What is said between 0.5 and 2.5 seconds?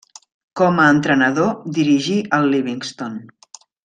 Com a entrenador dirigí el